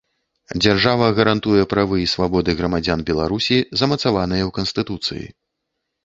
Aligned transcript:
Дзяржава 0.63 1.07
гарантуе 1.17 1.63
правы 1.73 1.99
і 2.03 2.07
свабоды 2.13 2.55
грамадзян 2.61 3.03
Беларусі, 3.09 3.57
замацаваныя 3.81 4.43
ў 4.49 4.55
Канстытуцыі. 4.57 5.25